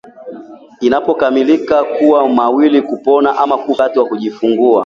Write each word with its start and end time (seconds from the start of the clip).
inapokamilika 0.81 1.83
kuna 1.83 2.27
mawili, 2.27 2.81
kupona 2.81 3.37
ama 3.37 3.57
kufa 3.57 3.83
wakati 3.83 3.99
wa 3.99 4.05
kujifungua 4.05 4.79